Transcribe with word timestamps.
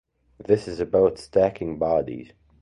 This 0.43 0.67
is 0.67 0.79
about 0.79 1.19
stacking 1.19 1.77
bodies. 1.77 2.31